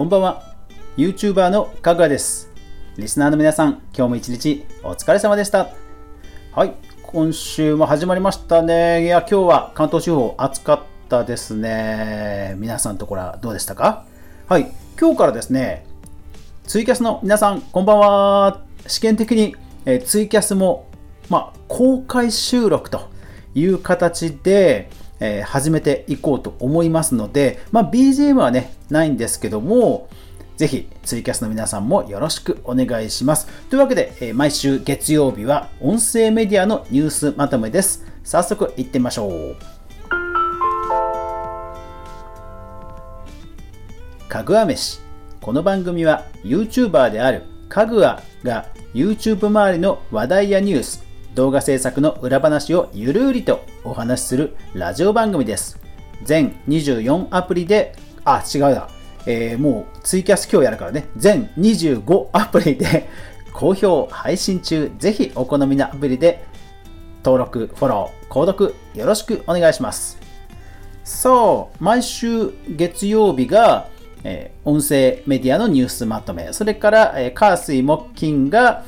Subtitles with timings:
[0.00, 0.42] こんばんは。
[0.96, 2.50] YouTuber のかぐわです。
[2.96, 5.68] リスナーの皆さん今日も一日お疲れ様でした。
[6.52, 9.04] はい今週も始まりましたね。
[9.04, 12.54] いや今日は関東地方暑かったですね。
[12.56, 14.06] 皆さんところはどうでしたか？
[14.48, 15.84] はい今日からですね
[16.64, 18.62] ツイキャスの皆さんこんばんは。
[18.86, 20.88] 試験的に、えツイキャスも
[21.28, 23.10] まあ、公開収録と
[23.54, 24.88] いう形で、
[25.20, 30.08] えー、始めていこうと思いますので、まあ、BGM はね、ないんですけども、
[30.56, 33.46] ぜひツイキャスの皆さんもよろしくお願いします。
[33.70, 38.04] というわけで、えー、毎週月曜日は音声メディアのニュースまとめです。
[38.24, 39.56] 早速行ってみましょう。
[44.28, 45.00] かぐわ飯。
[45.40, 51.02] この番組は YouTuber であるかぐわが YouTube 周りの話題やニュース、
[51.34, 55.80] 動画制作の裏話をゆるりとお話しするラジオ番組です。
[56.24, 57.94] 全24アプリで、
[58.24, 58.88] あ、違うだ。
[59.26, 63.08] えー、もうツイキャス今日やるからね、全25アプリで
[63.54, 64.90] 好評配信中。
[64.98, 66.44] ぜひお好みのアプリで
[67.24, 70.18] 登録、フォロー、購読よろしくお願いします。
[71.04, 73.86] そう、毎週月曜日が、
[74.24, 78.84] えー、音声メディアのニュースまとめ、それから、えー、火水木金が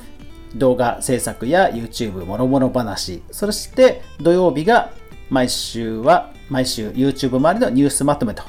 [0.56, 4.92] 動画制作や YouTube もろもろ話、そして土曜日が
[5.30, 8.42] 毎週は毎週 YouTube 周りのニュースまとめと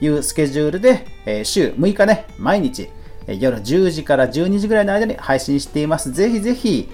[0.00, 2.88] いうスケジュールで、え週6日ね、毎日
[3.26, 6.12] 夜10時から12時ぐらいの間に配信しています。
[6.12, 6.88] ぜひぜひ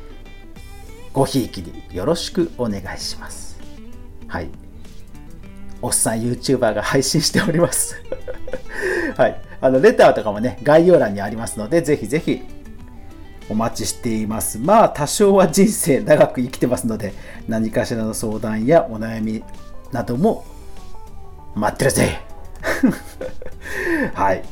[1.12, 3.58] ごひいきによろしくお願いします。
[4.26, 4.48] はい。
[5.80, 8.00] おっさん YouTuber が配信しております
[9.16, 9.40] はい。
[9.60, 12.42] あの、レターとかもね、概要欄にありますので、ぜひぜひ
[13.48, 14.58] お待ちしています。
[14.58, 17.12] まあ多少は人生長く生きてますので
[17.48, 19.42] 何かしらの相談やお悩み
[19.92, 20.44] なども
[21.54, 22.20] 待ってるぜ
[24.14, 24.42] はい。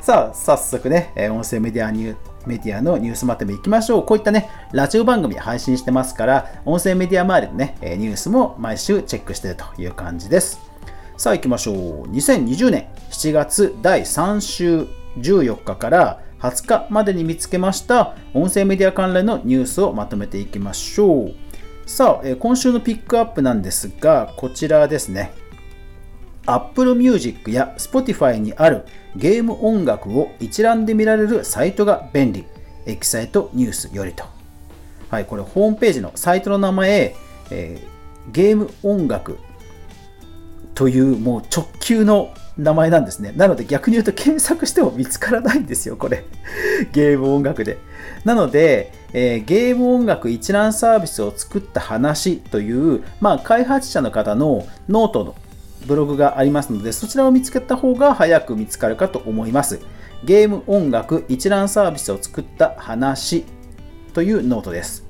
[0.00, 4.04] さあ、早速ね、音声メディアニューメディアのニュースまとめいきましょう。
[4.04, 10.58] こういったね、ラジオ番組配信してますから、音声メディア周りのね、ニュースも毎週チェックしてるという感じです。
[11.18, 12.02] さあ行きましょう。
[12.08, 14.86] 2020年7月第3週
[15.18, 21.34] 14日から20日までに見つけました音声メディア関連のニュースをまとめていきましょう。
[21.86, 25.32] さあ、え今週のピックアップなんですが、こちらですね。
[26.46, 28.84] Apple Music や Spotify にある
[29.16, 32.46] ゲーム音楽を一覧で見られるサイトが便利。
[32.86, 34.24] エキサイトニュースよりと。
[35.10, 37.14] はい、これホームページのサイトの名前、
[37.50, 39.38] えー、ゲーム音楽
[40.74, 43.32] というもう直球の名前なんですね。
[43.34, 46.24] なので逆に言うと検索しても見つからないんですよ、これ。
[46.92, 47.78] ゲーム音楽で。
[48.24, 55.34] なので、えー、ゲーム音楽一覧サービスを作った話という、まあ、開発者の方のノートの
[55.86, 59.80] ブログがありますので、そちらを見つけた方が早く見つかるかと思います。
[60.24, 63.44] ゲーム音楽一覧サービスを作った話
[64.12, 65.04] というノートです。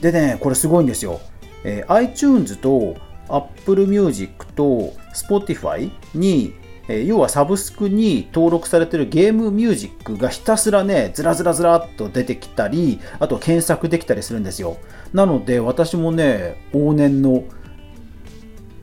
[0.00, 1.20] でね、これすごいんですよ。
[1.64, 2.96] えー、iTunes と
[3.28, 6.54] Apple Music と Spotify に
[6.88, 14.78] え要はサブスクに登録されてるゲームミュージックがひたすらね、ずらずらずらっと出てきたり、あと検索できたりするんですよ。
[15.12, 17.44] なので私もね、往年の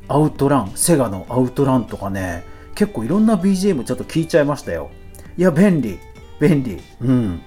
[0.08, 2.44] アウトラン、セガのアウトランとかね、
[2.76, 4.92] 結構いろんな BGM ちょっと聞いちゃいましたよ。
[5.38, 6.00] いや、便利。
[6.40, 6.80] 便利。
[7.02, 7.42] うん。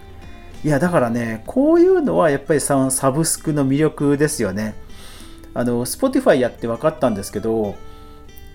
[0.65, 4.75] いや、だからね、こういうのはやっぱりサブスクの魅力ですよね。
[5.55, 7.77] あの、Spotify やって分かったんですけど、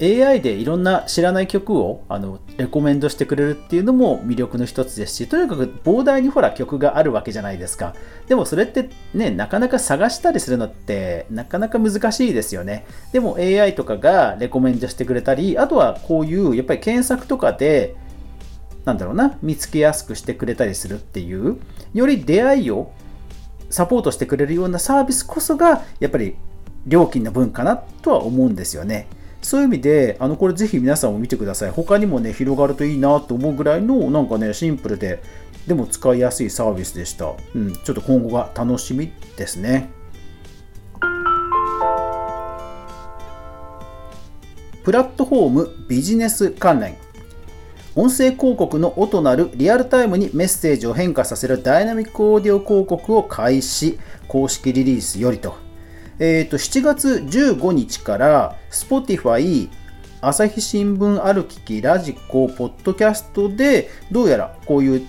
[0.02, 7.96] AI でいろんな知らない曲をあのレコメンドしてくれるっていうのも魅力の一つですしとにかく膨大にほら曲があるわけじゃないですか
[8.28, 17.96] でもそれってねなかなか探したりするのってなかなか難しいですよねでも AI とかがレコメンドしてくれたりあとはこういうやっぱり検索とかで
[18.86, 21.60] なんだろうな見つけやすくしてくれたりするっていう
[21.94, 22.92] より出会いを
[23.70, 26.36] サポートしてくれるようなサービスこそがやっぱり
[26.86, 29.08] 料金の分かなとは思うんですよね。
[29.44, 31.70] そういう意味で、あの、これぜひ皆さんも見てください。
[31.70, 35.22] 他にもね、広がるといいなと思うぐらいの、なんかね、シンプルで、
[35.68, 37.34] でも使いやすいサービスでした。
[37.54, 39.90] うん、ちょっと今後が楽しみですね。
[44.84, 46.96] プラットフォームビジネス関連。
[47.96, 55.56] 音声広告の音なるリアルタイムにメッセージを変化させるダイナミックオーディオ広告を開始、公式リリースよりと。
[56.20, 59.70] えーと、7月15日から Spotify、
[60.22, 65.00] 朝日新聞あるきき、ラジコ、ポッドキャストでどうやらこういう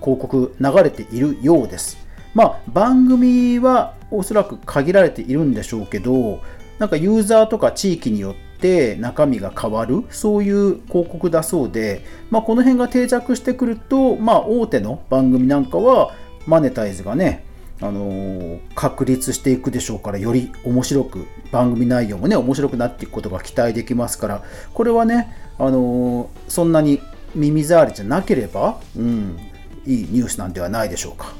[0.00, 1.98] 広告流れているようです。
[2.34, 6.40] まあ番組はおそらく限られているんでしょうけど、
[6.78, 16.12] なんかユーザーとか地域によって中身が変わるそういう広告だそうで、まあ、この辺が定着してくると、まあ、大手の番組なんかは
[16.46, 17.44] マネタイズがね
[17.82, 24.42] あの、確立していくでしょうからより面白く番組内容もね面白くなっていくことが期待できますから
[24.72, 27.00] これはね、あの、そんなに
[27.34, 29.36] 耳障りじゃなければ、うん、
[29.84, 31.32] いいニュースなんではないでしょうか。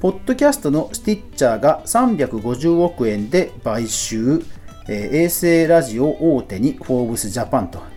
[0.00, 4.42] ポッドキャストのスティッチャーが350億円で買収、
[4.86, 7.93] えー、衛星ラジオ大手にフォーブスジャパンと。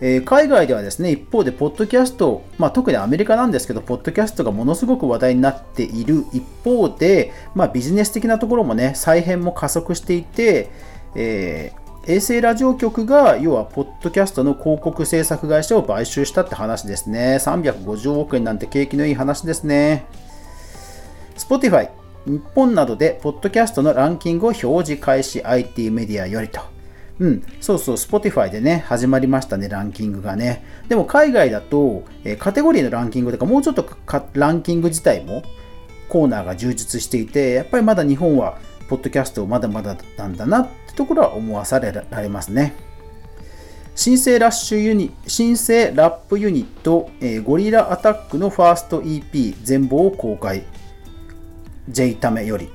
[0.00, 10.70] えー、海外ではですね、一方で、ポッドキャスト、まあ、特にアメリカなんですけど、ポッドキャストがものすごく話題になっている一方で、まあ、ビジネス的なところもね、再編も加速していて、
[11.16, 17.38] えー、衛星ラジオ局が、要は、ポッドキャストの広告制作会社を買収したって話ですね。
[17.40, 20.06] 350億円なんて景気のいい話ですね。
[21.36, 21.90] Spotify、
[22.24, 26.77] 日本などで、ポッドキャストのランキングを表示開始 IT メディアよりと。
[27.20, 30.64] うん、そうそう、Spotify でね、始まりましたね、ランキングがね。
[30.88, 33.86] でも海外だと、えカテゴリーのランキングとか、もうちょっと
[34.34, 35.42] ランキング自体も
[36.08, 42.74] コーナーが充実していて、やっぱりまだ日本は、ポッドキャストまだまだなんだなってところは思わされられますね。
[43.94, 50.62] 新生ラッシュユニ、新生ラップユニット、えー、ゴリラアタックのファースト EP 全貌を公開。
[51.88, 52.68] J タメより。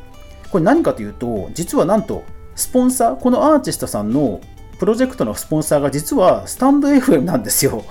[0.51, 2.23] これ何かというと、実はなんと、
[2.55, 4.41] スポンサー、このアーティストさんの
[4.79, 7.83] プロジェクトのスポンサーが実はスタンド FM なんですよ。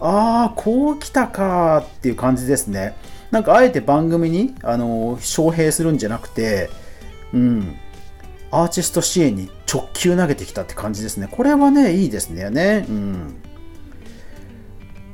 [0.00, 2.94] ああ、こう来たかっていう感じですね。
[3.30, 6.70] なんかあえて番組に、あの招聘するんじゃなくて、
[7.32, 7.76] うん、
[8.50, 11.28] アーティスト支援に直球投げてきたって感じですね。
[11.30, 12.50] これはね、いいですね。
[12.50, 13.36] ねうん。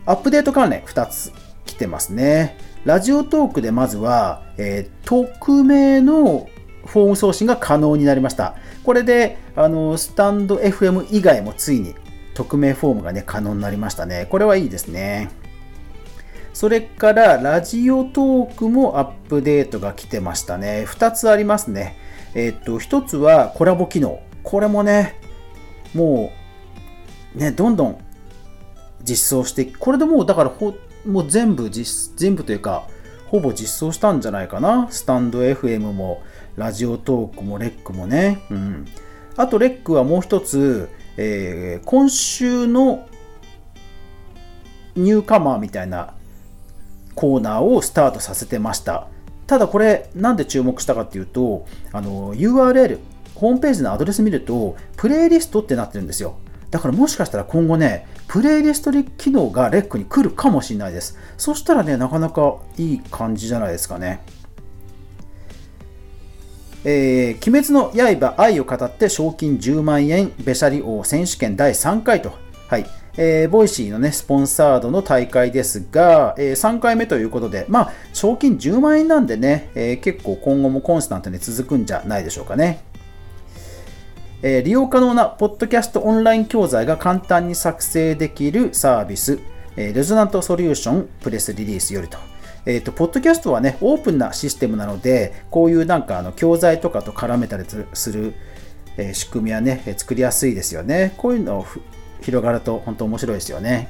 [0.06, 1.32] アップデート関連2つ
[1.66, 2.56] 来てますね。
[2.84, 6.48] ラジオトークでまずは、えー、匿名の
[6.86, 8.54] フォーム送信が可能になりました。
[8.84, 11.94] これで、あの、スタンド FM 以外もついに
[12.34, 14.26] 匿名フォームがね、可能になりましたね。
[14.30, 15.30] これはいいですね。
[16.52, 20.86] それから、ラジオトークもアップデートが来てましたね。
[20.88, 21.96] 2つありますね。
[22.34, 24.20] えっ、と、1つはコラボ機能。
[24.42, 25.20] これもね、
[25.94, 26.32] も
[27.34, 27.98] う、ね、どんどん
[29.02, 30.74] 実装して、これでもう、だからほ、
[31.06, 32.88] もう全部実、全部というか、
[33.26, 34.88] ほぼ実装したんじゃないかな。
[34.90, 36.22] スタンド FM も、
[36.56, 38.42] ラジオトークもレックもね。
[38.50, 38.86] うん。
[39.36, 43.06] あと、レックはもう一つ、えー、今週の
[44.94, 46.14] ニューカマーみたいな
[47.14, 49.08] コーナーをスタートさせてました。
[49.46, 52.98] ただこれ、なんで注目したかっていうと、あの、URL、
[53.34, 56.36] ホームページのアドレス見ると、プレイリストってなってるんですよ。
[56.70, 61.16] だからもしかしたら今後ね、プレイリスト機能が REC に来るかもしれないです。
[61.36, 64.20] そしたらね、なかなかいい感じじゃないですかね。
[66.88, 72.32] えー、鬼滅の刃愛を語って賞金10万円ベシャリ王選手権第3回と、
[72.68, 72.86] はい
[73.16, 82.84] えー、 Voicy のね、スポンサードの大会ですが、えー、3回目ということで、まあ、賞金10万円なんでね、えー、結構今後もコンスタントに続くんじゃないでしょうかね。
[84.42, 89.40] え利用可能なポッドキャストオンライン教材が簡単に作成できるサービス、
[89.76, 92.35] えレゾナントソリューションプレスリリースよりと。
[92.66, 97.64] えっ、ー、と、ポッドキャストはね、オープンなシステムなので、こういうなんかあの教材とかと絡めたり
[97.94, 98.34] する、
[98.98, 101.14] え仕組みはね、作りやすいですよね。
[101.16, 101.66] こういうのを
[102.22, 103.88] 広がると本当面白いですよね。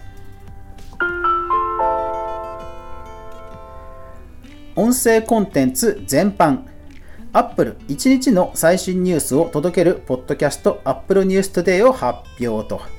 [4.75, 6.65] 音声コンテンツ全般。
[7.33, 12.96] Apple 1日の最新ニュースを届けるポッドキャスト Apple News Today を発表と。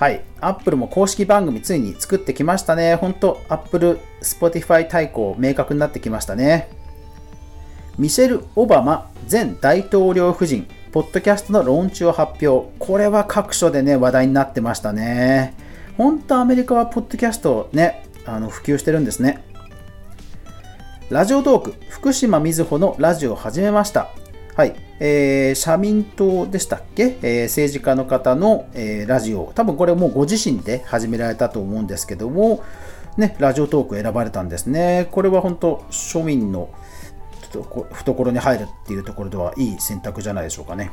[0.00, 0.22] はい。
[0.40, 2.94] Apple も公式番組ついに作ってきましたね。
[2.94, 6.70] 本当 Apple、Spotify 対抗明確になってきましたね。
[7.98, 12.72] ミシェル・オバマ前大統領夫人、ポッドキャストのローンチを発表。
[12.78, 15.52] これは各所でね、話題になってましたね。
[15.98, 19.44] 本当アメリカはポッドキャストね、あの普及してるんですね。
[21.10, 24.08] ラジオトーク、福島みずほのラジオを始めました。
[24.54, 24.74] はい。
[24.98, 32.62] えー、社民党でしたっけ、えー、政治家の方の、えー、ラジオ、多分これもうご自身で始められたと思うんですけども、
[33.16, 35.08] ね、ラジオトーク選ばれたんですね。
[35.10, 36.68] これは本当、庶民の
[37.92, 40.90] 懐に入るっていうところではいい選択じゃないでしょうかね。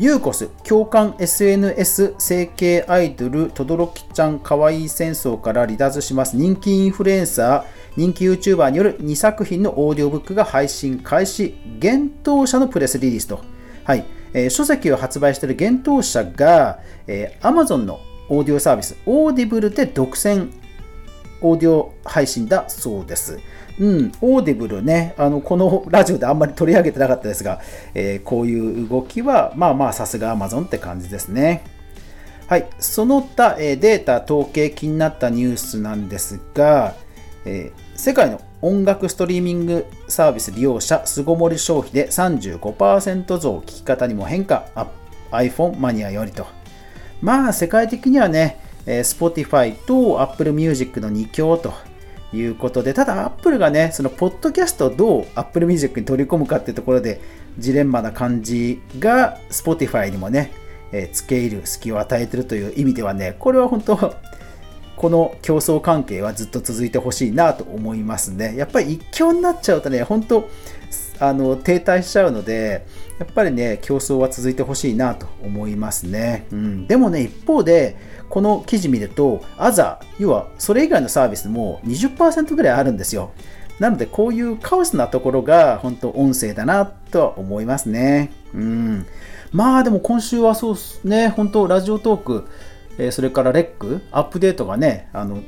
[0.00, 13.42] ユーコス共感 SNS 整形アイドル轟ちゃんかわいい戦争から離脱します人気インフルエンサー人気 YouTuber による2作品のオーディオブックが配信開始幻冬舎のプレスリリースと、
[13.84, 20.50] はいえー、書籍を発売している幻冬舎が、えー、Amazon のオーディオサービス Audible で独占
[21.42, 23.40] オーディオ配信だそうです。
[23.78, 27.60] うん、 Audible ね、あのこのラジオであんまり取り上げてなかったですが、
[27.94, 31.64] えー、こういう動きは、まあまあ、さすが Amazon って感じですね。
[32.46, 36.94] はい、その他、えー、データ、統計気になったニュースなんですが、
[37.44, 44.66] えー、世界の音楽ストリーミングサービス利用者巣ごもり消費で35%増聞き方にも変化。
[45.30, 46.46] iPhone マニアよりと。
[47.22, 51.72] まあ世界的にはね Spotify と Apple Music の2強と
[52.32, 57.20] いうことでただ Apple がねそのポッドキャストをどう Apple Music に取り込むかっていうところで
[57.58, 60.52] ジレンマな感じが Spotify にもね、
[60.92, 64.14] えー、付け入る隙を与えてるという意味ではねこれは本当
[65.00, 68.54] この競争関係はずっと続いてほしいなと思いますね。
[68.54, 70.46] やっぱり一強になっちゃうとね、本当
[71.18, 72.86] あの停滞しちゃうので、
[73.18, 76.46] やっぱりね、競争は続いてほしいなと思いますね。
[76.52, 77.96] うん、でもね、一方で、
[78.28, 83.30] この記事見ると、アザ、要はそれ以外のサービスも20%ぐらいあるんですよ。
[83.78, 88.32] なので、こういうカオスなところが本当音声だなとは思いますね。
[88.52, 89.06] うん。
[89.50, 92.44] まあでも今週はそうですね、本当ラジオトーク、
[93.00, 95.38] えそれからレック、アップデートがね、あの、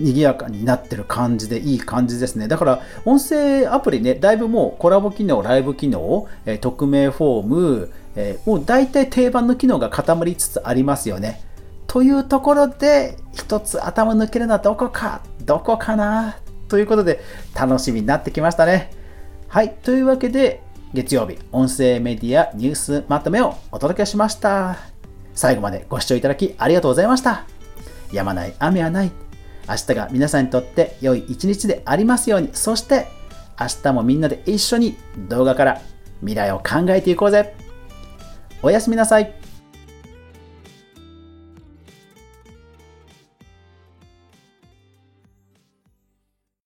[0.00, 2.48] 賑やかになってる感じでいい感じですね。
[2.48, 11.42] だから、音声アプリね、だいぶもうコラボ機能、ライブ機能、え匿名フォーム、えもう大体定番の機能が固まりつつありますよね。
[11.86, 17.20] というところで、一つ頭抜けるのはどこか、どこかなということで、
[17.54, 18.90] 楽しみになってきましたね。
[19.48, 19.74] はい。
[19.82, 20.62] というわけで、
[20.94, 24.93] 月曜日、音声メディアニュースまとめをお届けしました。
[25.34, 27.44] 最後までご視聴いただきありがとうございました。
[28.12, 29.12] やまない雨はない。
[29.68, 32.50] 明日が皆さんにとって良い一日でありますように。
[32.52, 33.06] そして
[33.58, 34.96] 明日もみんなで一緒に
[35.28, 35.80] 動画から
[36.20, 37.54] 未来を考えていこうぜ。
[38.62, 39.34] おやすみなさい。